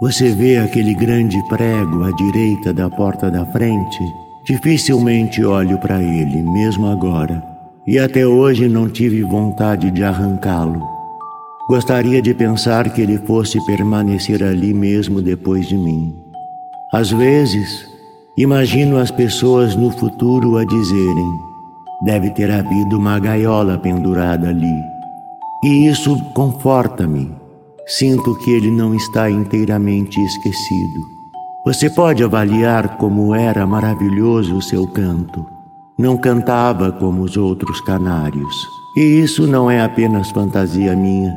[0.00, 3.98] Você vê aquele grande prego à direita da porta da frente?
[4.44, 7.40] Dificilmente olho para ele, mesmo agora,
[7.86, 10.82] e até hoje não tive vontade de arrancá-lo.
[11.68, 16.12] Gostaria de pensar que ele fosse permanecer ali mesmo depois de mim.
[16.92, 17.86] Às vezes,
[18.36, 21.38] imagino as pessoas no futuro a dizerem:
[22.02, 24.74] deve ter havido uma gaiola pendurada ali.
[25.62, 27.43] E isso conforta-me
[27.86, 31.00] Sinto que ele não está inteiramente esquecido.
[31.66, 35.44] Você pode avaliar como era maravilhoso o seu canto.
[35.98, 38.54] Não cantava como os outros canários.
[38.96, 41.36] E isso não é apenas fantasia minha.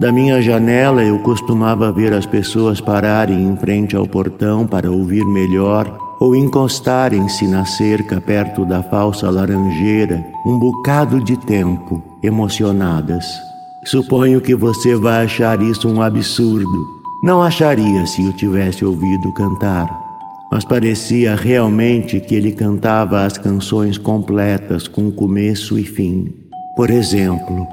[0.00, 5.24] Da minha janela eu costumava ver as pessoas pararem em frente ao portão para ouvir
[5.24, 13.51] melhor ou encostarem-se na cerca perto da falsa laranjeira um bocado de tempo, emocionadas.
[13.84, 17.02] Suponho que você vai achar isso um absurdo.
[17.24, 19.88] Não acharia se o tivesse ouvido cantar,
[20.52, 26.32] mas parecia realmente que ele cantava as canções completas com começo e fim.
[26.76, 27.66] Por exemplo,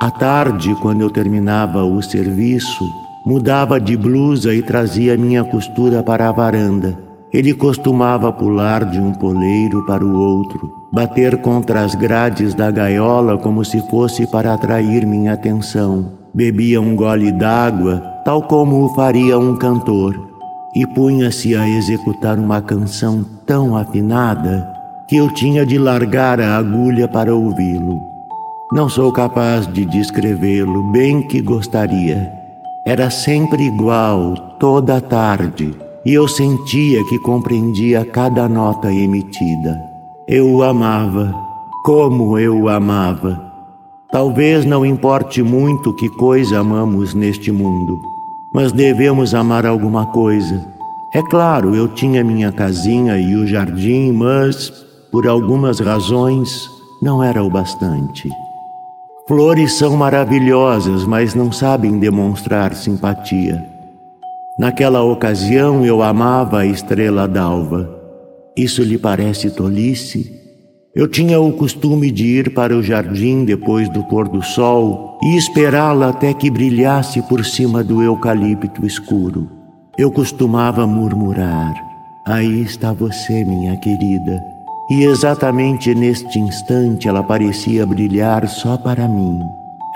[0.00, 2.84] à tarde, quando eu terminava o serviço,
[3.26, 7.09] mudava de blusa e trazia minha costura para a varanda.
[7.32, 13.38] Ele costumava pular de um poleiro para o outro, bater contra as grades da gaiola
[13.38, 16.12] como se fosse para atrair minha atenção.
[16.34, 20.28] Bebia um gole d'água, tal como o faria um cantor,
[20.74, 24.68] e punha-se a executar uma canção tão afinada
[25.08, 28.00] que eu tinha de largar a agulha para ouvi-lo.
[28.72, 32.32] Não sou capaz de descrevê-lo, bem que gostaria.
[32.86, 35.74] Era sempre igual, toda a tarde,
[36.10, 39.80] e eu sentia que compreendia cada nota emitida.
[40.26, 41.32] Eu o amava,
[41.84, 43.40] como eu o amava.
[44.10, 48.02] Talvez não importe muito que coisa amamos neste mundo,
[48.52, 50.66] mas devemos amar alguma coisa.
[51.14, 54.68] É claro, eu tinha minha casinha e o jardim, mas,
[55.12, 56.68] por algumas razões,
[57.00, 58.28] não era o bastante.
[59.28, 63.69] Flores são maravilhosas, mas não sabem demonstrar simpatia.
[64.60, 67.98] Naquela ocasião eu amava a estrela d'alva.
[68.54, 70.38] Isso lhe parece tolice?
[70.94, 75.34] Eu tinha o costume de ir para o jardim depois do pôr do sol e
[75.34, 79.48] esperá-la até que brilhasse por cima do eucalipto escuro.
[79.96, 81.72] Eu costumava murmurar:
[82.26, 84.44] Aí está você, minha querida.
[84.90, 89.40] E exatamente neste instante ela parecia brilhar só para mim.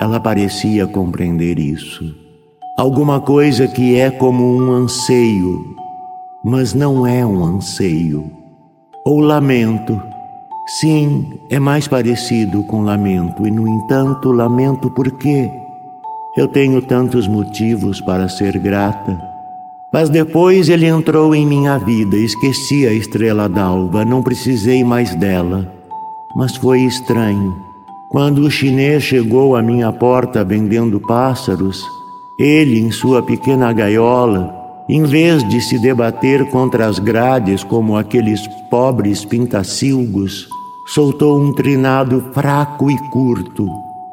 [0.01, 2.24] Ela parecia compreender isso.
[2.77, 5.63] Alguma coisa que é como um anseio,
[6.43, 8.29] mas não é um anseio
[9.05, 9.97] ou lamento.
[10.67, 15.49] Sim, é mais parecido com lamento, e no entanto, lamento por quê?
[16.35, 19.17] Eu tenho tantos motivos para ser grata.
[19.93, 25.73] Mas depois ele entrou em minha vida, esqueci a estrela d'alva, não precisei mais dela.
[26.35, 27.55] Mas foi estranho.
[28.09, 31.94] Quando o chinês chegou à minha porta vendendo pássaros,
[32.37, 34.53] ele, em sua pequena gaiola,
[34.87, 40.47] em vez de se debater contra as grades como aqueles pobres pintacilgos,
[40.85, 43.67] soltou um trinado fraco e curto.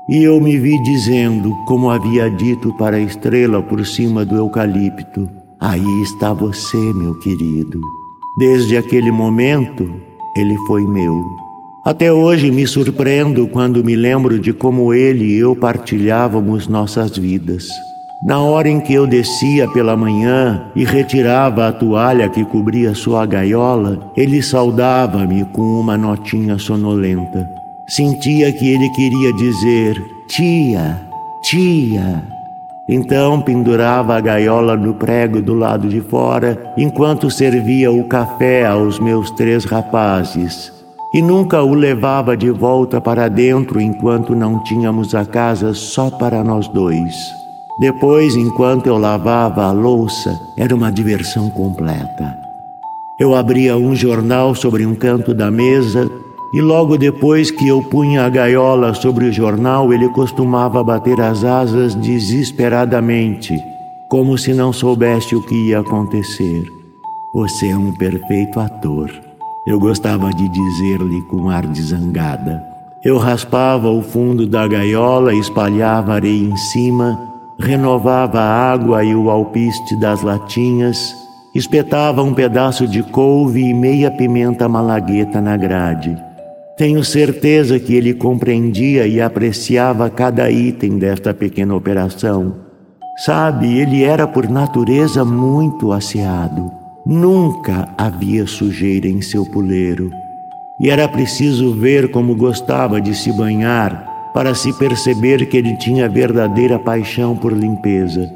[0.09, 5.29] E eu me vi dizendo, como havia dito para a estrela por cima do eucalipto:
[5.61, 7.81] Aí está você, meu querido.
[8.39, 9.89] Desde aquele momento,
[10.37, 11.23] ele foi meu.
[11.85, 17.69] Até hoje me surpreendo quando me lembro de como ele e eu partilhávamos nossas vidas.
[18.25, 23.27] Na hora em que eu descia pela manhã e retirava a toalha que cobria sua
[23.27, 27.51] gaiola, ele saudava-me com uma notinha sonolenta.
[27.89, 31.01] Sentia que ele queria dizer: Tia,
[31.43, 32.23] tia.
[32.89, 39.01] Então pendurava a gaiola no prego do lado de fora enquanto servia o café aos
[39.01, 40.73] meus três rapazes.
[41.15, 46.43] e nunca o levava de volta para dentro enquanto não tínhamos a casa só para
[46.43, 47.42] nós dois.
[47.79, 52.37] Depois, enquanto eu lavava a louça, era uma diversão completa.
[53.19, 56.11] Eu abria um jornal sobre um canto da mesa
[56.53, 61.45] e logo depois que eu punha a gaiola sobre o jornal, ele costumava bater as
[61.45, 63.59] asas desesperadamente,
[64.11, 66.63] como se não soubesse o que ia acontecer.
[67.33, 69.11] Você é um perfeito ator.
[69.67, 72.63] Eu gostava de dizer-lhe com ar de zangada.
[73.03, 77.32] Eu raspava o fundo da gaiola, espalhava areia em cima,
[77.63, 81.15] renovava a água e o alpiste das latinhas,
[81.55, 86.17] espetava um pedaço de couve e meia pimenta malagueta na grade.
[86.77, 92.57] Tenho certeza que ele compreendia e apreciava cada item desta pequena operação.
[93.19, 96.73] Sabe, ele era por natureza muito asseado.
[97.07, 100.11] Nunca havia sujeira em seu puleiro.
[100.81, 106.09] E era preciso ver como gostava de se banhar para se perceber que ele tinha
[106.09, 108.31] verdadeira paixão por limpeza.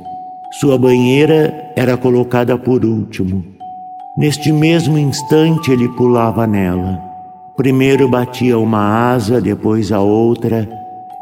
[0.61, 3.45] Sua banheira era colocada por último.
[4.17, 6.99] Neste mesmo instante ele pulava nela.
[7.57, 10.69] Primeiro batia uma asa, depois a outra,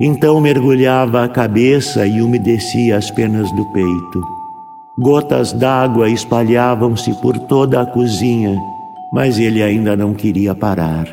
[0.00, 4.22] então mergulhava a cabeça e umedecia as penas do peito.
[4.98, 8.56] Gotas d'água espalhavam-se por toda a cozinha,
[9.12, 11.06] mas ele ainda não queria parar.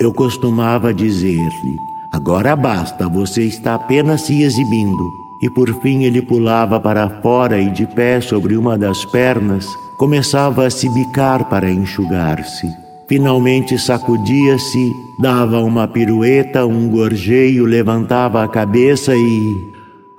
[0.00, 1.76] Eu costumava dizer-lhe:
[2.12, 5.10] Agora basta, você está apenas se exibindo.
[5.40, 9.66] E por fim ele pulava para fora e, de pé sobre uma das pernas,
[9.96, 12.68] começava a se bicar para enxugar-se.
[13.08, 19.72] Finalmente sacudia-se, dava uma pirueta, um gorjeio, levantava a cabeça e.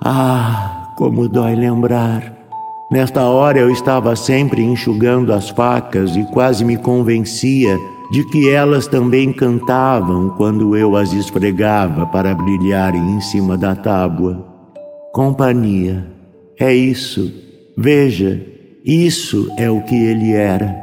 [0.04, 2.34] Ah, como dói lembrar!
[2.90, 7.78] Nesta hora eu estava sempre enxugando as facas e quase me convencia
[8.10, 14.46] de que elas também cantavam quando eu as esfregava para brilharem em cima da tábua.
[15.12, 16.06] Companhia.
[16.58, 17.32] É isso.
[17.76, 18.40] Veja,
[18.84, 20.74] isso é o que ele era.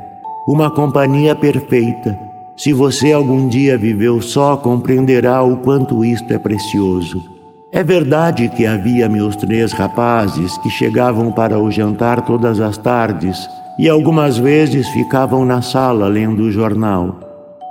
[0.47, 2.17] Uma companhia perfeita.
[2.57, 7.40] Se você algum dia viveu só, compreenderá o quanto isto é precioso.
[7.73, 13.49] É verdade que havia meus três rapazes que chegavam para o jantar todas as tardes
[13.79, 17.17] e algumas vezes ficavam na sala lendo o jornal.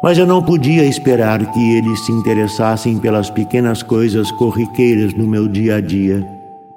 [0.02, 5.46] Mas eu não podia esperar que eles se interessassem pelas pequenas coisas corriqueiras no meu
[5.46, 6.26] dia a dia.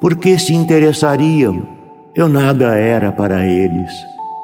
[0.01, 1.63] Por que se interessariam?
[2.13, 3.89] Eu nada era para eles.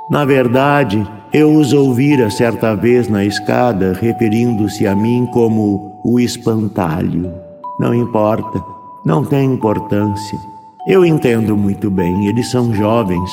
[0.09, 7.48] Na verdade, eu os ouvira certa vez na escada referindo-se a mim como o espantalho.
[7.79, 8.61] Não importa,
[9.05, 10.37] não tem importância.
[10.85, 13.31] Eu entendo muito bem, eles são jovens.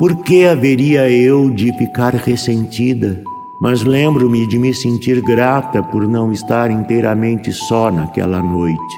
[0.00, 3.22] Por que haveria eu de ficar ressentida?
[3.60, 8.96] Mas lembro-me de me sentir grata por não estar inteiramente só naquela noite.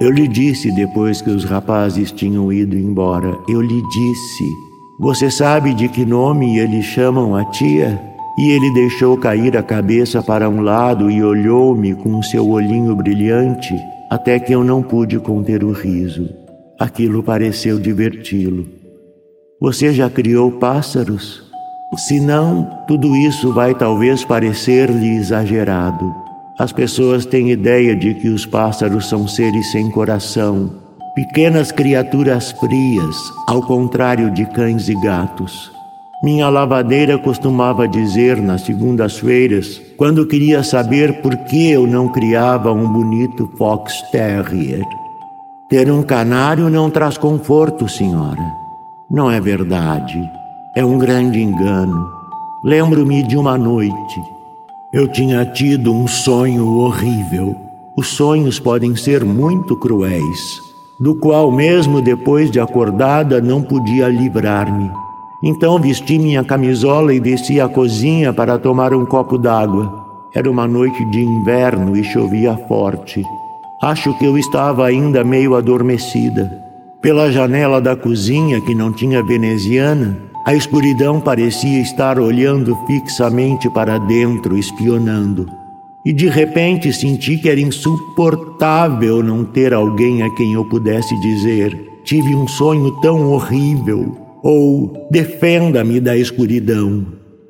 [0.00, 4.44] Eu lhe disse depois que os rapazes tinham ido embora, eu lhe disse:
[4.98, 8.02] Você sabe de que nome eles chamam a tia?
[8.36, 13.72] E ele deixou cair a cabeça para um lado e olhou-me com seu olhinho brilhante
[14.10, 16.28] até que eu não pude conter o riso.
[16.78, 18.66] Aquilo pareceu diverti-lo.
[19.60, 21.42] Você já criou pássaros?
[21.96, 26.14] Se não, tudo isso vai talvez parecer-lhe exagerado.
[26.58, 30.70] As pessoas têm ideia de que os pássaros são seres sem coração,
[31.14, 33.16] pequenas criaturas frias,
[33.46, 35.75] ao contrário de cães e gatos.
[36.26, 42.84] Minha lavadeira costumava dizer nas segundas-feiras, quando queria saber por que eu não criava um
[42.84, 44.82] bonito fox terrier.
[45.68, 48.42] Ter um canário não traz conforto, senhora.
[49.08, 50.20] Não é verdade.
[50.74, 52.10] É um grande engano.
[52.64, 54.20] Lembro-me de uma noite.
[54.92, 57.54] Eu tinha tido um sonho horrível.
[57.96, 60.40] Os sonhos podem ser muito cruéis,
[60.98, 65.05] do qual, mesmo depois de acordada, não podia livrar-me.
[65.42, 70.04] Então vesti minha camisola e desci à cozinha para tomar um copo d'água.
[70.34, 73.22] Era uma noite de inverno e chovia forte.
[73.82, 76.50] Acho que eu estava ainda meio adormecida.
[77.02, 83.98] Pela janela da cozinha, que não tinha veneziana, a escuridão parecia estar olhando fixamente para
[83.98, 85.46] dentro, espionando.
[86.04, 92.00] E de repente senti que era insuportável não ter alguém a quem eu pudesse dizer:
[92.04, 97.04] Tive um sonho tão horrível ou defenda-me da escuridão.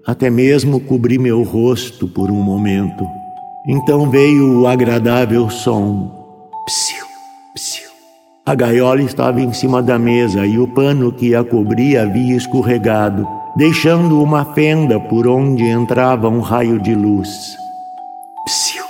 [0.06, 3.06] Até mesmo cobri meu rosto por um momento.
[3.68, 6.10] Então veio o agradável som.
[6.64, 7.04] Psiu,
[7.54, 7.90] psiu.
[8.46, 13.28] A gaiola estava em cima da mesa e o pano que a cobria havia escorregado,
[13.58, 17.28] deixando uma fenda por onde entrava um raio de luz.
[18.46, 18.84] Psiu,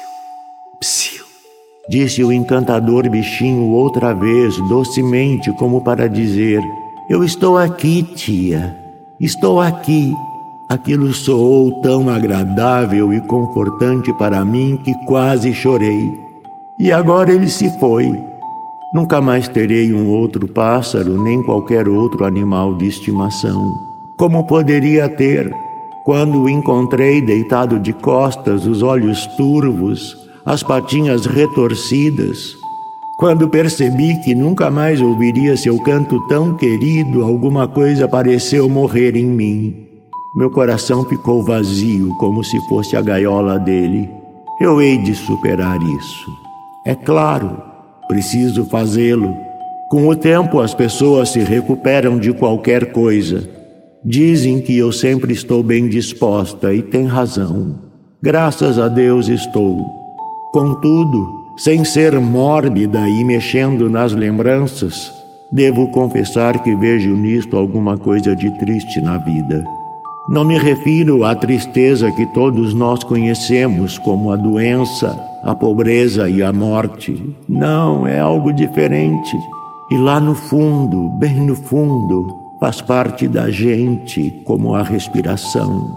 [0.78, 1.24] psiu,
[1.88, 6.62] disse o encantador bichinho outra vez, docemente, como para dizer:
[7.08, 8.76] Eu estou aqui, tia,
[9.20, 10.12] estou aqui.
[10.68, 16.12] Aquilo soou tão agradável e confortante para mim que quase chorei.
[16.80, 18.12] E agora ele se foi.
[18.92, 23.72] Nunca mais terei um outro pássaro nem qualquer outro animal de estimação.
[24.16, 25.54] Como poderia ter?
[26.04, 32.56] Quando o encontrei deitado de costas, os olhos turvos, as patinhas retorcidas,
[33.18, 39.24] quando percebi que nunca mais ouviria seu canto tão querido, alguma coisa pareceu morrer em
[39.24, 39.86] mim.
[40.36, 44.06] Meu coração ficou vazio, como se fosse a gaiola dele.
[44.60, 46.30] Eu hei de superar isso.
[46.84, 47.56] É claro,
[48.06, 49.34] preciso fazê-lo.
[49.88, 53.48] Com o tempo, as pessoas se recuperam de qualquer coisa.
[54.04, 57.76] Dizem que eu sempre estou bem disposta e tem razão.
[58.22, 59.86] Graças a Deus estou.
[60.52, 65.12] Contudo, sem ser mórbida e mexendo nas lembranças,
[65.50, 69.64] devo confessar que vejo nisto alguma coisa de triste na vida.
[70.28, 76.42] Não me refiro à tristeza que todos nós conhecemos, como a doença, a pobreza e
[76.42, 77.36] a morte.
[77.48, 79.36] Não, é algo diferente.
[79.88, 82.26] E lá no fundo, bem no fundo,
[82.58, 85.96] faz parte da gente como a respiração.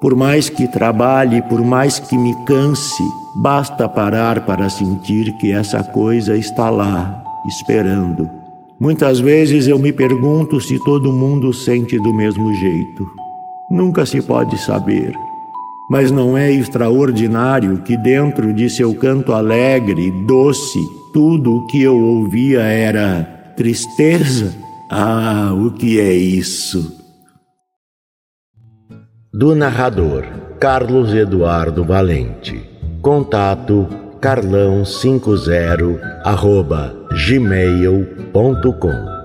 [0.00, 3.04] Por mais que trabalhe, por mais que me canse,
[3.42, 8.28] basta parar para sentir que essa coisa está lá, esperando.
[8.80, 13.06] Muitas vezes eu me pergunto se todo mundo sente do mesmo jeito.
[13.70, 15.12] Nunca se pode saber.
[15.90, 20.78] Mas não é extraordinário que, dentro de seu canto alegre, doce,
[21.12, 24.54] tudo o que eu ouvia era tristeza?
[24.90, 26.96] Ah, o que é isso?
[29.32, 30.24] Do narrador
[30.58, 32.77] Carlos Eduardo Valente.
[33.08, 33.88] Contato
[34.20, 36.94] carlão50 arroba
[37.26, 39.17] gmail.com